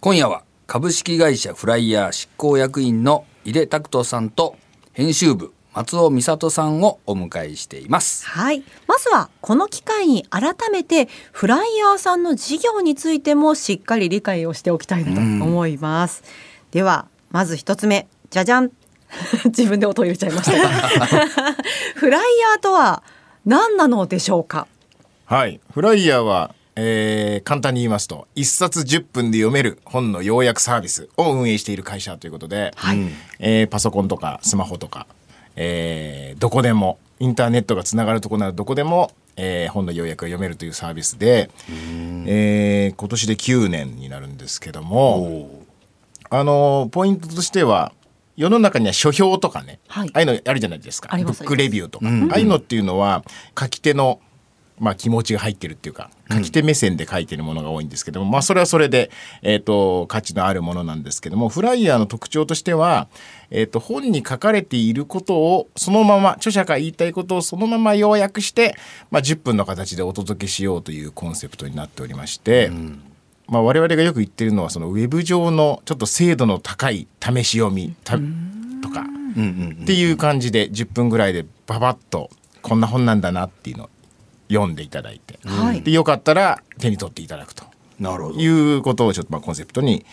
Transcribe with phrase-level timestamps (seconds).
[0.00, 4.56] 今夜は株式会社フライヤー執行役員の井出拓人さんと
[4.92, 8.62] 編集部松尾美里さんをお迎えしていますはい。
[8.86, 16.22] まずはこの機会に改めてフライヤーさんの事業についてもしっかり理解をしておきたいなと思います。
[16.72, 18.70] ではまず一つ目じゃじゃん
[19.46, 20.68] 自分で音を入れちゃいましたが
[21.96, 23.02] フライヤーとは
[23.44, 24.66] 何なのでしょうか？
[25.26, 32.72] はい、フライヤーは、えー簡単に言いますと1冊10分で読める本の要約サービスを運営している会社ということで、
[33.38, 35.06] えーパソコンとかスマホとか、
[35.56, 41.50] えーどこでもインターネットがつながるところならどこでも、えー本の要約が読めるというサービスで、
[42.26, 45.64] えー今年で9年になるんですけども
[46.30, 47.92] あのーポイントとしては
[48.36, 50.08] 世の中には書評とかね、はい。
[50.14, 51.14] ああいうのあるじゃないですか。
[51.14, 53.22] ブックレビューとか、ああいうのっていうのは
[53.58, 54.18] 書き手の
[54.80, 59.10] まあ、気持ちが入ってるっていうか書き手目線で書いてるものが多いんですけども、まあ、それはそれで、
[59.42, 63.08] えー、と価値のあるものなんですけどもフライヤーの特徴としては、
[63.50, 68.74] えー、と本に書かれていることをそのまま著者が言いたいことをそのまま要約して、
[69.10, 72.72] まあ、10分の形でお届けしようというコンセプトになっておりまして、
[73.48, 78.16] まあ、我々がよく言ってるのはそのウェブ上のちょっと精度の高い試し読みた
[78.82, 82.30] とかっていう感じで10分ぐらいでババッと
[82.62, 83.90] こんな本なんだなっていうのを
[84.52, 85.82] 読んでいただいて、はい。
[85.82, 87.64] でよかったら手に取っていただくと。
[87.98, 88.40] なるほど。
[88.40, 90.04] いうことをちょっとまあコンセプトに、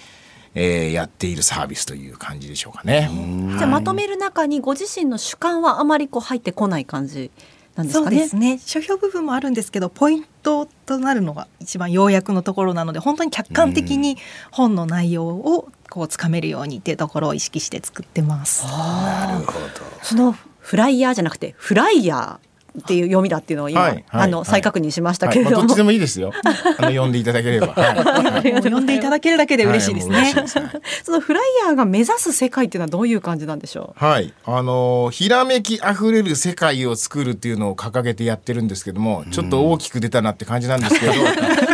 [0.54, 3.10] えーやっているサービスという感じでしょうかね。
[3.58, 7.32] じゃあまとめる中にご自身の主観はあまりこう入ってこない感じ
[7.76, 8.18] なんですそうかね。
[8.18, 8.60] ですね。
[8.60, 14.18] 書評部分もあるんですけどポイントとなるのが一番要約のところなので本当に客観的に
[14.52, 18.66] 本の内容をこうつかめるようにっていうところを意識して作ってます。
[18.66, 19.60] なるほど。
[20.02, 22.47] そのフライヤーじゃなくてフライヤー
[22.80, 24.46] っていう読みだっていうのを今、はいはいあのはい。
[24.46, 26.32] 再確認しましたけれども、どっちでもいいですよ。
[26.44, 27.74] あの読んでいただければ。
[28.44, 30.34] 読んでいただけるだけで嬉しいですね。
[30.48, 30.60] す。
[30.60, 30.82] はい。
[31.04, 41.14] そのフライヤーが目指す世界っていうのはどういう感じなんでしょはい、あのーひらめきあふれる世界を作るっていうのを掲げてやってるんですけども、ちょっと大きく出たなって感じなんですけど、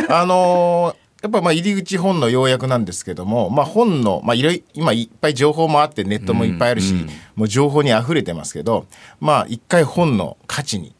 [0.09, 6.93] あのーやっぱまあ入り口本の要約なんですけども、まあ、本の、まあ、いろい今いっぱい情報もあってネットもいっぱいあるし、
[7.35, 8.87] もう情報に溢れてますけど
[9.21, 10.93] まあ一回本の価値に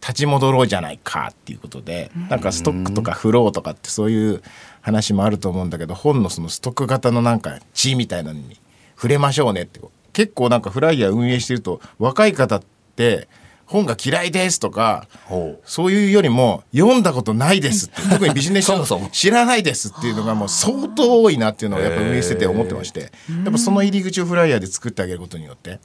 [0.00, 4.42] 立ち戻ろうじゃないかっていうことでなんかストックとかフローとかってそういう
[4.80, 8.60] 話もあると思うんだけど本のそのストック型のなんか地みたいなのに
[8.94, 9.80] 触れましょうねって
[10.12, 12.62] 結構なんかフライヤー運営してると若い方っ
[12.94, 13.28] て
[13.68, 23.12] 本が嫌いですとかほそういうよりも読んだことないですって特にビジネス書 知らないですっていうのがもう相当多いなっていうのをやっぱ運営してて思ってまして。
[23.44, 25.78] やっぱその入り口をフライヤーで作ってあげることによって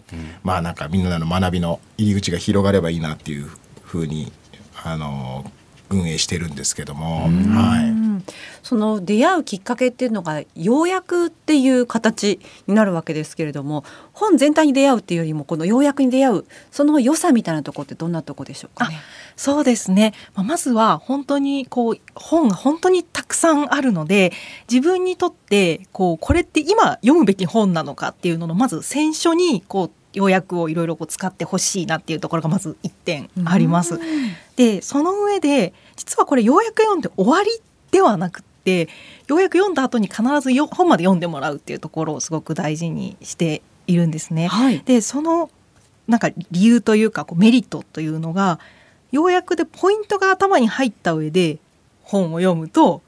[0.43, 3.49] まあなんかみんなの学びの入り口が広がればいいなっていう
[3.83, 4.31] ふうに
[4.83, 5.45] あの
[5.93, 7.89] 運営してるんですけどもはい。
[7.89, 8.03] う
[8.63, 13.83] その出会うきっかけっていうのが要約っていう形になるわけですけれども
[14.13, 19.01] 本全体に出会うっていうよりもこの要約に出会うその良さみたいなところってどんなとこでしょうかね？
[19.35, 20.13] そうですね。
[20.35, 24.31] まあまずは本当にこう本が本当にたくさんあるので
[24.71, 33.99] 自分にとってこうこれって今読むべき本なのかっていうののまず選書にこう要約をいろいろこう使ってほしいなっていうところがまず一点あります。
[34.55, 37.49] でその上で実はこれ要約読んで終わり
[37.91, 38.89] ではなくって
[39.27, 44.47] 要約読んだ後に必ずよ本まで読んでもらうっていうところをすごく大事にしているんですね。
[44.47, 44.81] はい。
[44.85, 45.49] でその
[46.07, 48.59] なんか理由というかこうメリットというのが
[49.11, 51.59] ようやくでポイントが頭に入った上で
[52.01, 53.01] 本を読むと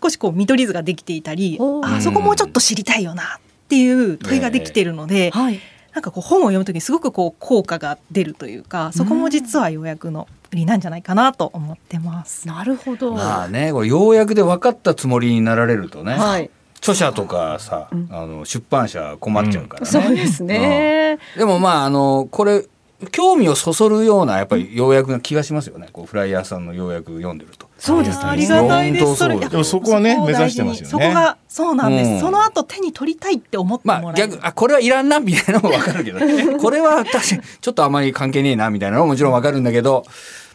[0.00, 5.60] 少しこう見取り図ができていたりあそこもうちょっと知りたいよなっていう問いができているので、はい。
[5.96, 12.46] なんかこう本を読む時にすごくこう効果が出るというかそこも実はようやくの売りなんじゃないかなと思ってます。
[12.46, 13.14] なるほど。
[13.14, 16.50] まあねこれようやくで分かったつもりになられるとね、はい。
[16.76, 21.18] 著者とかさ、あの出版社困っちゃうからね、そうですね。
[21.38, 22.66] でもまああのこれ
[23.10, 27.66] 興味をそそるようなやっぱり要約な気がしますよねこうフライヤーさんの要約読んでると。
[27.78, 28.24] そうですね。
[28.24, 29.16] ありがたいです。
[29.16, 32.10] そでもそこはね目指してますよねそこがそうなんです。
[32.10, 34.12] うんその後手に取りたいって思ってもらまあ。
[34.14, 36.20] 逆あこれはいらんなみたいなのも分かるけど
[36.58, 40.04] これは確かにちょっとあまり関係ねえなみたいなのももちろん分かるんだけど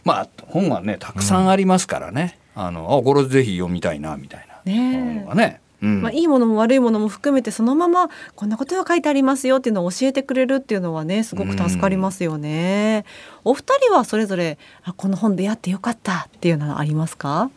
[0.04, 5.61] まあ本はねたくさんありますからね、あのあこれぜひ読みたいなみたいなねのがね。
[5.82, 6.02] うん。
[6.02, 13.06] まあ、いいものも悪いものも含めてそのままこんなことが書いてありますよっていうのを教えてくれるっていうのはねすごく助かりますよね。
[13.44, 17.50] お二人はそれぞれあこの本出会ってよかったっていうのはありますか？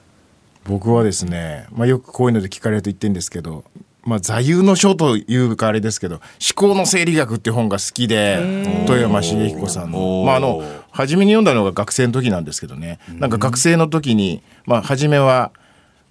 [0.66, 3.64] 僕はですね、まあ、よくこういうので聞かれると言ってるんですけど、
[4.02, 6.16] まあ、座右の書というかあれですけど
[6.56, 8.38] 「思考の生理学」っていう本が好きで
[8.80, 12.98] 豊山茂彦さんの,、まあ、あの初めに読んだのが学生の時なんですけどね。
[13.18, 15.52] なんか学生の時に、まあ、初めは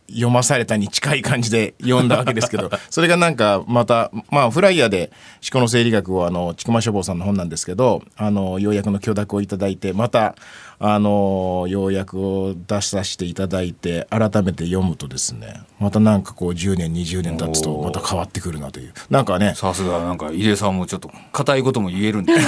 [0.09, 5.11] 読まされたに近い感じで読んだわけですけど それがなんかまたまあフライヤーで
[5.41, 10.35] 思考の生理学をあの千曲書房さんの本なんですけどあの要約の許諾をいただいてまた
[10.79, 22.33] あの要約を出させていただいて改めて読むとですねまたなんかこう10年20年経つとまた変わってくるなというなんかねさすがなんか入江さんもちょっと硬いことも言えるんで。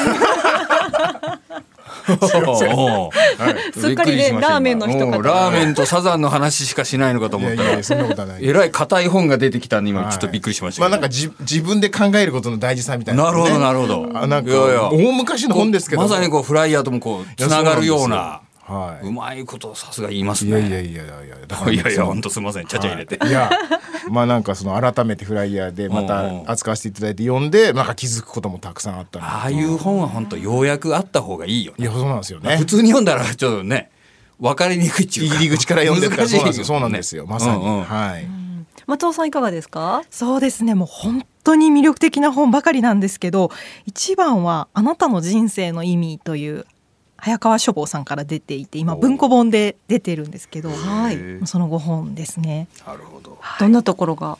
[3.73, 10.11] すっかりねびくしましたラーメンの人かラーメンとサザンの話しかしないのかと思ったらやそんなことはないえらい硬い本が出てきたんで今はい。
[10.11, 10.81] ちょっとびっくりしました。
[10.81, 14.09] まあなんかじ自分で考えることの大事さみたいな、なるほどなるほど。
[14.13, 20.49] あなんかいやいや大昔の本ですけどまさにこうフライヤーともこうつながるようなはうまいことさすが言いますい。
[20.49, 21.35] いねやいやいやいやいや。
[21.47, 22.65] だからいやいや本当すみません。
[22.65, 23.17] ちゃちゃ入れて。
[23.17, 23.49] はいいや
[24.09, 31.85] まあなんかその改めてフライヤーでまた扱わせていただいて読んでなんか気づくこともたくさんあったなああいう本は本当ようやくあった方がいいよね。
[31.85, 32.57] いやそうなんですよね。
[32.57, 33.89] 普通に読んだらちょっとね
[34.39, 35.35] 分かりにくいっていうか。
[35.41, 36.63] 入り口から読んでるからそうなんですよ。
[36.63, 37.25] 難しいそうなんですよ。
[37.27, 37.83] まさに、うんうん。
[37.83, 38.27] はい
[38.87, 40.03] 松尾さんいかがですか？
[40.11, 40.75] そうですね。
[40.75, 43.49] もう本当に魅力的な本ばかりなんですけど
[43.87, 46.65] 一番は「あなたの人生の意味」という
[47.17, 51.47] 早川書房さんから出ていて今お文庫本で出てるんですけどはい。
[51.47, 52.67] その5本ですね。
[52.85, 53.37] なるほど。
[53.59, 54.37] どんなところが？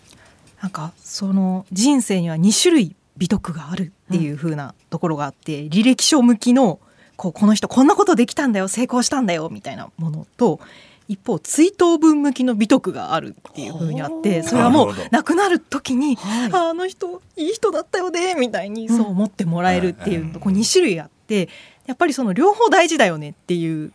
[0.61, 6.79] なんかその人生には2種類美徳があるっていう風なところがあって、履歴書向きの
[7.15, 10.59] こうこの人こんなことできたんだよ成功したんだよみたいなものと
[11.07, 16.51] 一方追悼文向きの美徳があるっていう風にあってそれはもう亡くなる時に、はい。
[16.51, 21.47] ああの人いい人だったよねみたいにそう思ってもらえるっていううんこう2種類あって
[21.85, 23.91] やっぱりその両方大事だよねっていう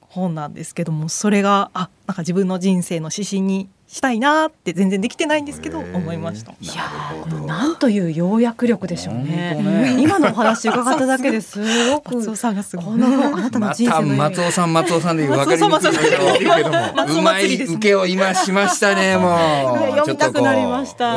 [0.00, 6.52] 本なんですけどもそれがあなんか自分の人生の指針にしたいなって全然できてないんですけど思いました。
[6.52, 7.36] いやなるほど。
[7.36, 9.54] ーなんという要約力でしょうね。
[9.54, 9.96] ね。
[10.00, 11.60] 今のお話伺っただけです
[11.90, 12.84] ごく松尾さんがすごい。
[12.86, 16.94] この本あなたのま人生の意味た松尾さん松尾さんで分かりにくい松尾さん松尾さんけどけども。
[16.94, 19.90] 松尾うま祭りですねい受けを今しましたねもう。
[19.90, 21.14] 読みたくなりました。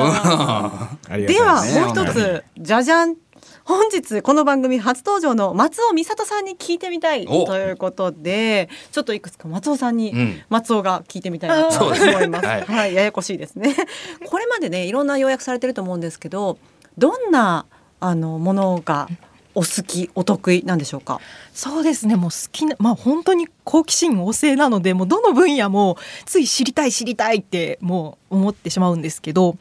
[1.15, 2.43] ではもう一つ。
[2.57, 3.15] じゃじゃん
[3.65, 12.45] 本日この番組初登場の松尾美里さんに聞いてみたいおということでちょっといくつか松尾さんに、うん松尾が聞いてみたいなと思います。
[12.45, 13.75] はいはい、ややこしいですね。
[14.29, 16.59] これまでねいろんな要約されてると思うんですけど
[16.97, 17.65] どんな
[17.99, 19.09] あのものが
[19.55, 21.19] お好きお得意なんでしょうか？
[21.51, 29.57] そうですねもう好きなまあ本当に好奇心旺盛なのでもうどの分野もつい知りたい知りたいってもう思ってしまうんですけど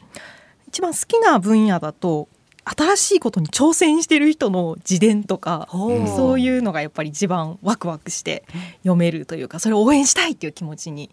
[0.67, 2.27] 一番好きな分野だと
[2.65, 8.43] 新しいことに挑戦してる人の自伝とかうんそういうのがやっぱり一番ワクワクして
[8.79, 11.11] 読めるというかそれを応援したいっていう気持ちに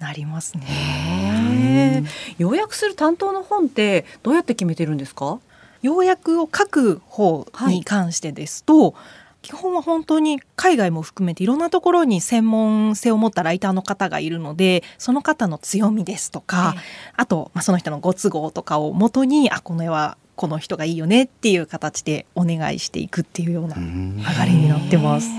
[0.00, 2.04] なりますね。
[2.36, 5.38] 要約する担当の本ってどうやって決めてるんですか？
[5.82, 8.94] 要約を書く方に関してですと、
[9.42, 16.74] 基本は本当に海外も含めていろんなところに専門性を持ったライターの方がいるのでその方の強みですとか、
[17.16, 24.16] あと、まあ、その人のご都合とかをもとにあこの絵はこの人がいいよねっていう形でお願いしていくっていうようなうん。
[24.16, 25.28] 流れになってます。
[25.28, 25.36] な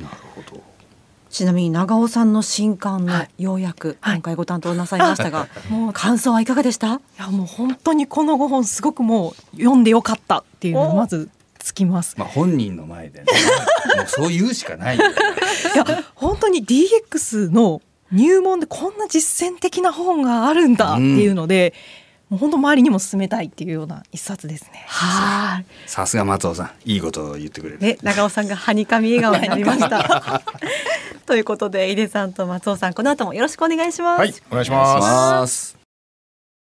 [0.00, 0.62] るほど。
[1.30, 3.28] ちなみに長尾さんの新刊のはい。
[3.38, 4.14] 要約、はい。
[4.16, 6.94] 今回ご担当なさいましたが、もう感想はいかがでした？
[6.94, 11.28] いやもう本当にこの5本すごくもう読んでよかったっていうのがまず
[11.58, 12.14] つきます。
[12.18, 13.26] まあ本人の前でね。
[13.96, 15.08] もうそう言うしかないよ。
[15.08, 15.14] ね
[15.74, 15.84] いや
[16.14, 17.82] 本当に DX の
[18.12, 21.74] 入門でこんな実践的な本があるんだっていうので、
[22.28, 24.84] もう本当周りにも勧めたいっていうような一冊ですね。
[24.88, 25.66] はい。
[25.86, 30.42] さすが松尾さんいいことを言ってくれるね、長尾さんがはにかみ笑顔になりました。
[31.24, 34.18] ということで、井出さんと松尾さん、この後もよろしくお願いします。
[34.18, 35.78] はいお願いしお願いしますます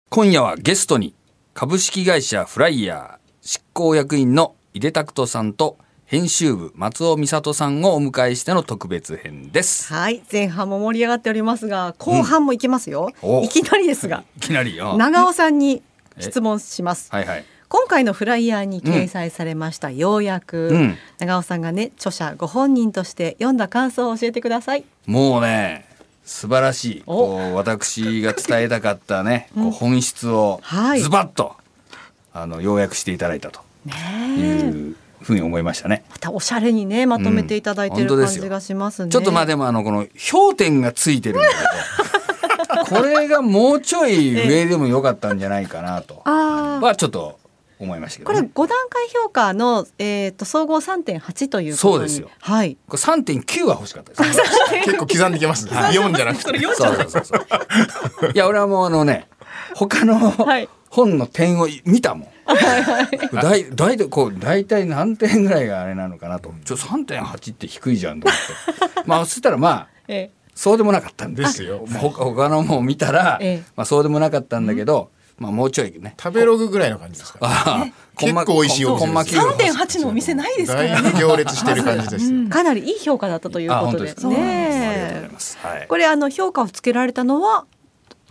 [0.09, 1.13] 今夜はゲストに
[1.53, 5.77] 株式会社フライヤー執行役員の井出拓人さんと
[6.09, 9.93] 編集部松尾美里さんをお迎えしての特別編です。
[9.93, 13.11] はい、前半も盛り上がっておりますが、後半もいきますよ。
[13.21, 13.43] お。
[13.43, 14.97] いきなりですが、 いきなりよ。
[14.97, 15.83] 長尾さんに
[16.17, 17.11] 質問します。
[17.11, 17.45] はいはい。
[17.67, 20.97] 今回のフライヤーに掲載されました要約、うん。
[21.19, 24.85] 長尾さんがね、著者ご本人として読んだ感想を教えてください。
[25.05, 25.85] もうね
[26.25, 27.03] 素晴らしい。
[27.05, 27.17] お。
[27.17, 31.01] こう私が伝えたかったね、 こう本質をはい。
[31.01, 31.55] ズバッと、
[32.33, 33.93] あの要約していただいたとね
[34.39, 34.71] いえ。
[34.71, 36.03] うふうに思いましたね。
[36.09, 39.11] またおしゃれにねまとめていただいてる感じがしますね。
[39.11, 41.53] ちょっとまあでもあのこの氷点がついてるんだけ
[42.73, 46.21] ど これがもうちょい上でもよかったんじゃないかなと。
[46.25, 46.85] ああ。
[46.85, 47.39] はちょっと
[47.79, 51.93] 思いましたけこれど、ね、5段階評価の、えー、と総合3.8ということに。
[51.93, 52.29] そうですよ。
[52.39, 52.77] はい。
[52.87, 54.39] これ3.9は欲しかったです、
[54.71, 55.71] ね、結構刻んできますね。
[55.91, 56.59] 4じゃなくて。
[56.59, 58.31] そうそうそうそう。
[58.33, 59.27] いや俺はもうあのね
[59.75, 62.27] 他のはい本の点を見たもん。
[63.33, 63.97] だいだい。
[63.97, 66.53] たいこう大体何点ぐらいがあれなのかなと。
[66.65, 69.03] ちょ3.8って低いじゃんと思って。
[69.05, 71.85] まあそしたらまあえそうでもなかったんでですよ。
[71.99, 73.63] ほ他のも見たら、ええ。
[73.75, 76.15] まあそうでもなかったんだけど、まあもうちょいね。
[76.21, 77.39] 食べログぐらいの感じですか？
[77.41, 79.05] ああ結構美味しいお店。
[79.05, 81.11] コンマですコンマ九3.8のお店ないですからね。
[81.11, 82.49] 大行列してる感じですよ。
[82.49, 83.99] かなりいい評価だったというあことで。
[83.99, 84.29] 本当ですすか。
[84.29, 85.85] ありがとうございね。
[85.87, 87.65] これあの評価をつけられたのは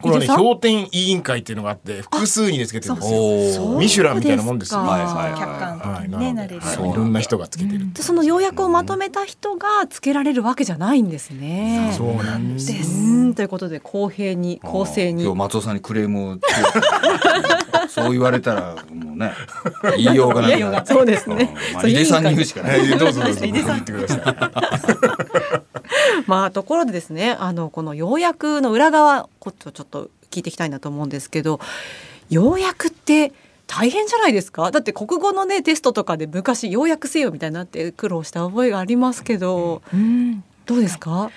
[0.00, 3.12] これはね伊勢さん評点委員会っていうのがあって複数にでつけてるんです
[3.58, 3.78] よ。
[3.78, 4.80] ミシュランみたいなもんですよ。
[4.80, 5.40] そうかはいはいはい。
[5.40, 6.60] 客観的はい、になので、ねなれる。
[6.60, 11.92] はい、いろんな人がつけてる、でその要約をまとめた人がつけられるわけじゃないんですね。
[11.96, 13.34] そうなんですうーん。
[13.34, 15.24] ということで公平に公正に。
[15.24, 16.38] 今日松尾さんにクレームを
[17.88, 19.32] そう言われたらもうね
[19.96, 20.82] 言いようがない。
[20.84, 21.54] そうですね。
[21.70, 21.74] うん。
[21.74, 22.78] まあ井出さんに言うしかない。
[22.78, 24.20] は いどうぞどうぞ言ってください
[26.28, 31.58] まあところでですねあのこの要約の裏側こっちをちょっと聞いていきたいなと思うんですけど
[32.28, 33.32] 要約って
[33.66, 34.70] 大変じゃないですか？
[34.70, 40.44] だって国語のねテストとかで昔要約せよみたいになって苦労した覚えがありますけどうん。
[40.66, 41.30] どうですか？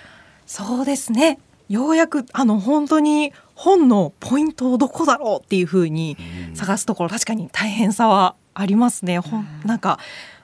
[0.45, 1.39] そうですね。
[1.69, 6.17] ようやくあの本当に本のポイントをどこだろうっていうふうに
[6.53, 9.19] 探すところ確かに大変さはありますね。
[9.19, 9.48] ほん。
[9.63, 10.00] なんか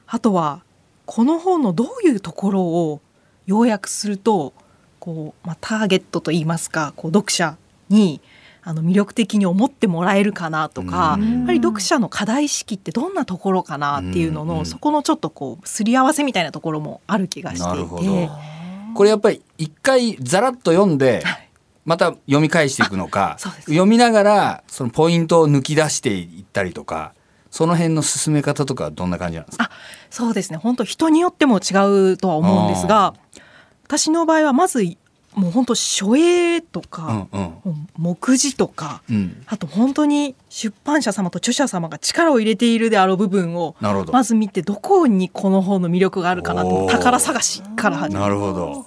[0.07, 0.63] あとは
[1.05, 3.01] この本のどういうところを
[3.47, 4.53] 要約すると
[4.99, 7.57] こう、まあ、ターゲットといいますかこう読者
[7.89, 8.21] に
[8.61, 11.37] あの魅力的に思ってもらえるかなとか、うん。
[11.37, 18.31] やっぱり読者の課題意識ってどんなところかなっていうのの、うんそこのちょっとこうすり合わせみたいなところもある気がしていてど。
[18.93, 21.49] これやっぱり一回ざらっと読んではい。
[21.85, 23.37] また読み返していくのか
[23.67, 27.13] 読みながらそのポイントを抜き出していったりとか
[27.51, 29.65] その辺の進め方とかはどんな感じなんですか？
[29.65, 29.71] あ
[30.09, 30.57] そうですね。
[30.57, 33.13] 本当人によっても違うとは思うんですが
[33.85, 34.83] 私の場合はまず
[35.33, 37.41] もう本当書影とうか、んうん。
[37.41, 39.43] もう目次とかうん。
[39.45, 44.13] あと本当に出版社様と著者様が力を入れているであろう部分をなるほど。
[44.13, 48.85] まず見てどこにこの本の魅力があるかなと宝探しから始めなるほど。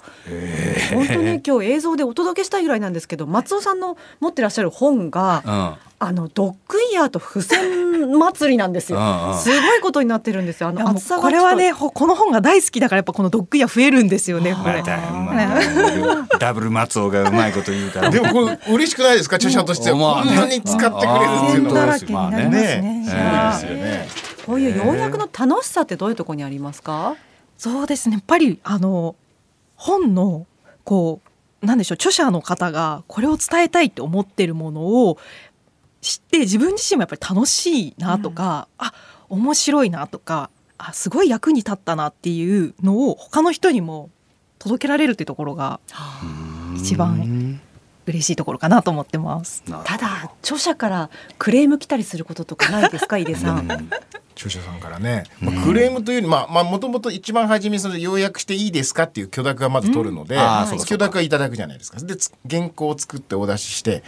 [0.93, 5.91] 本当に今日映像でお届けしたいぐらいなんですけど松尾さんの持ってらっしゃる本がうん。
[6.03, 8.97] あのドッグイヤーと付箋祭りなんですよ。
[9.35, 10.69] すごいことになってるんですよ。
[10.69, 14.55] あの厚さがこれはねほこの本が大好きだからやっぱこのドッグイヤー増えるんですよね。
[14.55, 18.09] これま ダブル松尾がうまいこと言うから。
[18.09, 19.35] でもこれ嬉しくないですか？
[19.35, 23.05] 著者としてこんなに使ってくれるっていうのだらけになりますね。
[23.05, 24.07] すごいですよね。
[24.37, 27.15] とこういう要約の楽しさってどういうところにありますか？
[27.57, 28.15] そうですね。
[28.15, 29.15] やっぱりあの
[29.75, 30.47] 本の
[30.83, 31.21] こ
[31.61, 35.19] うなんでしょう著者の方がこれを伝えたいって思ってるものを
[36.01, 38.93] 知って自分自身もやっぱり楽しいなとか、あ
[39.29, 44.09] 面白いなとかあすごい役に立ったなっていうのを他の人にも
[44.57, 45.79] 届けられるっていうところが
[46.75, 47.61] 一番
[48.11, 49.63] 嬉しいところかなと思ってます。
[49.83, 53.89] ただ著者からクレーム来たりすることとかないですか井出さん。
[54.33, 60.37] 著者さんからね、まあ、クレームというよりまあまあもともと一番初めにその要約していいですかっていう許諾がまず取るので、
[60.87, 61.99] 許諾はいただくじゃないですか。
[61.99, 64.03] でつ原稿を作ってお出しして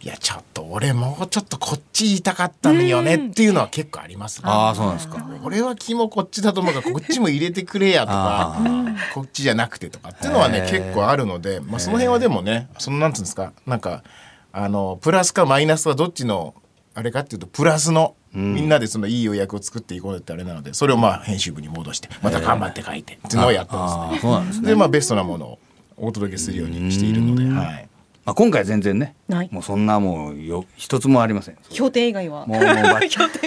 [0.00, 4.44] いやちょっと俺もうちょっとこっち言いたかったのよねっていうのは結構ありますね。
[4.48, 5.26] ああそうなんですか。
[5.42, 14.04] 俺は肝こっちだと思うからこっちも入れてくれやとかあこっちじゃなくてとかっていうのはね結構あるので、まあ、その辺はでもねそのなんつうんですかなんか
[14.52, 16.54] あのプラスかマイナスはどっちの
[16.94, 24.18] あれかっていうとプラスの、みんなでそのいい予約を作っていこうってあれなのでそれをまあ編集部に戻してまた頑張って書いてっていうのをやってますあね。
[24.18, 24.20] ー。
[24.20, 24.68] そうなんですね。
[24.68, 25.58] でまあベストなものを
[25.96, 27.88] お届けするようにしているので、はい、
[28.28, 29.48] まあ今回全然ねない。
[29.50, 31.56] もうそんなもうよ一つもありません。
[31.70, 32.44] 評定以外は。
[32.46, 32.74] もうもう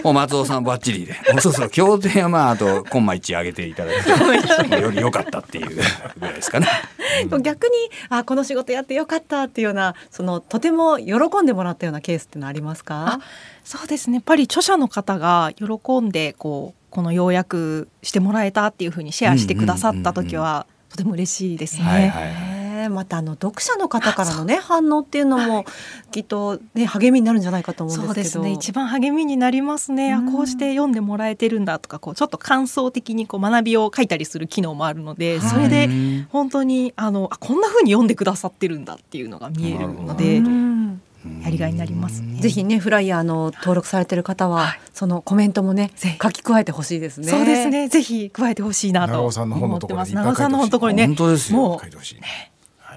[0.05, 1.13] もう松尾さんバッチリで。
[1.31, 4.81] もうそうそう協定はまああとコンマ1上げていただいて。
[4.81, 6.67] より良かったっていうぐらいですかね。
[7.43, 7.73] 逆に
[8.09, 13.07] あこの仕事やってよかったっていうようなそのとても喜んでもらったようなケースってのありますか？
[13.07, 13.19] あ
[13.63, 14.15] そうですね。
[14.15, 21.83] やっぱり著者の方が喜んでこうこの要約してもらえたっていうふうにシェアしてくださった時はとても嬉しいですね。
[21.83, 22.50] はいはい
[22.89, 25.65] またあの読者の方からのね反応っていうのも
[26.11, 28.13] きっとね励みになるんじゃないかと思うんですけど。
[28.13, 28.51] そうですね。
[28.51, 30.31] 一番励みになりますね、あうん。
[30.31, 35.50] こうして読んでもらえてるんだとかこうちょっと感想的にこう学びを書いたりする機能もあるので、はい。
[35.50, 41.01] それでうん本当にあのあこんな風に読んでくださってるんだっていうのが見えるのでうん。
[41.43, 42.41] やりがいになりますね。
[42.41, 44.79] ぜひねフライヤーの登録されてる方は、はい。
[44.91, 46.17] そのコメントもねぜひ。
[46.19, 47.27] 書き加えてほしいですね。
[47.27, 47.69] そうです。
[47.69, 47.89] ね。
[47.89, 50.15] ぜひ加えてほしいなと思ってます。
[50.15, 51.59] 長尾さんの本のところにね本当ですよ。
[51.59, 52.15] も書いてほしい。
[52.15, 52.50] ね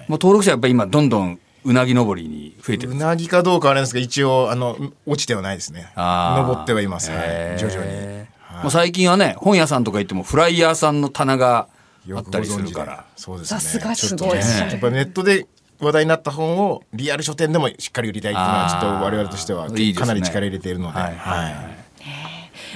[0.07, 5.91] もう登録者やっぱり今どんどんうなぎ登りに増えてるんですうなぎかどうかはあれですけど一応あの落ちてはないですね。
[5.95, 7.19] 登ってはいます、はい。
[7.21, 7.59] へー。
[7.59, 11.67] 徐々に、もう最近はね本屋さんとか行ってもフライヤーさんの棚が
[12.13, 13.05] あったりするから。
[13.15, 13.59] そうですね。
[13.59, 14.37] さすがちょっとすごい。
[14.37, 15.47] ねやっぱネットで
[15.79, 21.43] 話題になった本をリアル書店でもしっかり売りたいっていうのはちょっと我々としてはかなり力入れているので、はいはい。
[21.45, 21.84] はい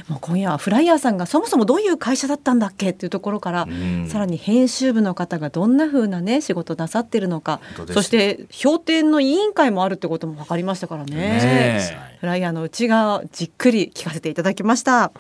[0.08, 4.08] もう今夜はフライヤーさんがそもそもどういう会社だったんだっけっていうところから、うん。
[4.10, 7.60] さらに編集部の方がどんな風なね仕事なさってるのか
[7.92, 11.16] そして評点の委員会もあるってことも分かりましたからね。
[11.16, 15.12] ねフライヤーの内側じっくり聞かせていただきました。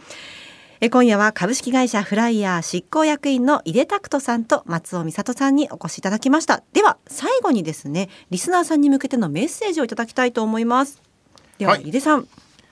[0.82, 6.64] え今夜は株式会社フライヤー執行役員の井出拓人さんと松尾美里さんにお越しいただきました。
[6.72, 11.02] では最後にですねリスナーさんに向けてのメッセージをいただきたいと思います。
[11.58, 11.82] では、はい。
[11.82, 12.28] 井出さん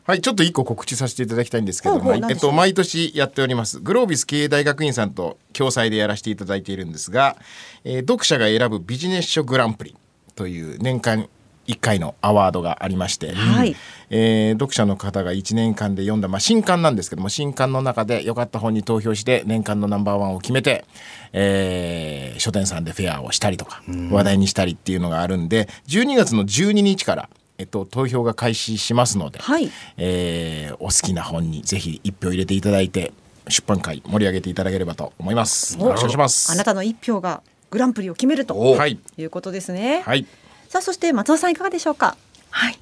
[0.08, 7.36] はい、ちょっと一個告知させていただきたいんですけども、えっと、毎年やっております、グロービス経営大学院さんと共催でやらせていただいているんですが、
[7.84, 9.98] えー読者が選ぶビジネス書グランプリ
[10.36, 11.28] という年間
[11.68, 13.76] 1回のアワードがありまして、はい。
[14.10, 20.86] えー読者の方が1年間で読んだ、まあ、新刊なんですけども新刊の中で良かった本に投票して年間のナンバーワンを決めて、
[21.34, 33.12] えー書店さんでフェアをしたりとか話題にしたりっていうのがあるんで12月の12日から、えっと、投票が開始しますので、はいえーお好きな本にぜひ一票入れていただいて
[33.48, 35.78] 出版会盛り上げていただければと思います。
[35.78, 36.52] よろしくお願いします。
[36.52, 40.02] あなたの一票がグランプリを決めるとおはいいうことですね。
[40.06, 40.26] はい
[40.70, 42.18] さあそして松尾さんいかがでしょうか？
[42.50, 42.78] はい。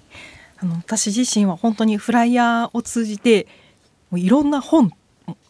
[0.58, 3.48] あの私自身は本当にフライヤーを通じて
[4.10, 4.91] もういろんな本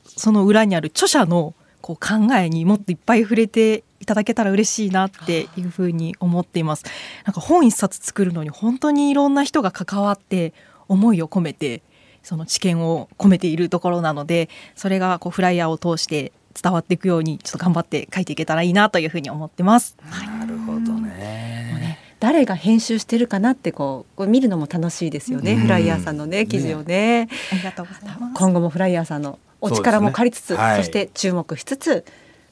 [0.05, 6.85] その裏にある著者のこう考えにもっといっぱい触れていただけたら嬉しいなっていうふうに思っています。
[7.25, 10.53] なんか本一冊作るのに本当にいろんな人が関わって
[10.87, 11.81] 思いを込めて
[12.23, 19.97] その知見を込めているところなのでそれがこうフライヤーを通して伝わっていくようにちょっと頑張って書いていけたらいいなというふうに思ってます。
[20.39, 21.99] なるほどね。
[22.19, 25.53] 誰が編集してるかなってこうこう見るのも楽しいですよね。
[25.53, 27.27] うんフライヤーさんのね記事をね。
[27.51, 28.33] ありがとうございます。
[28.35, 32.05] 今後もフライヤーさんのお力も借りつつそ,、ねはいして注目しつつ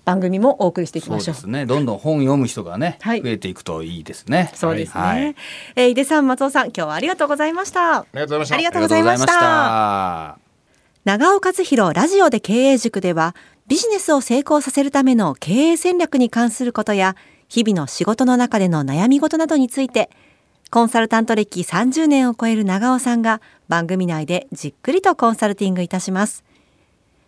[0.05, 1.35] 番組もお送りしていきそうましょう。
[1.35, 1.65] ですね。
[1.65, 4.51] どんどん本読む人がね、はい増えていくといいですね。
[4.53, 5.01] そうですね。
[5.01, 5.35] はい
[5.75, 7.99] えー井出さん松尾さん今日はありがとうございました。
[7.99, 8.55] ありがとうございました。
[8.55, 10.37] ありがとうありがとうございました。
[11.05, 13.35] 長尾和弘ラジオで経営塾では
[13.67, 17.17] ビジネスを成功させるための経営戦略に関することや
[17.49, 20.09] 日々の仕事の中での悩み事などについて
[20.71, 26.45] コンサルタント歴30年を超える長尾さんが番組内でじっくりとコンサルティングいたします